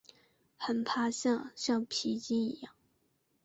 [0.57, 2.73] 很怕像橡皮筋一样